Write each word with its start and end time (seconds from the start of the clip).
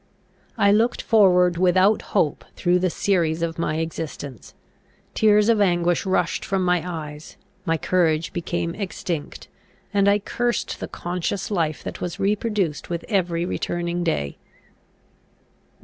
I 0.57 0.71
looked 0.71 1.03
forward 1.03 1.57
without 1.59 2.01
hope 2.17 2.43
through 2.55 2.79
the 2.79 2.89
series 2.89 3.43
of 3.43 3.59
my 3.59 3.75
existence, 3.75 4.55
tears 5.13 5.47
of 5.47 5.61
anguish 5.61 6.07
rushed 6.07 6.43
from 6.43 6.65
my 6.65 6.81
eyes, 6.83 7.37
my 7.67 7.77
courage 7.77 8.33
became 8.33 8.73
extinct, 8.73 9.47
and 9.93 10.09
I 10.09 10.17
cursed 10.17 10.79
the 10.79 10.87
conscious 10.87 11.51
life 11.51 11.83
that 11.83 12.01
was 12.01 12.19
reproduced 12.19 12.89
with 12.89 13.05
every 13.09 13.45
returning 13.45 14.03
day. 14.03 14.39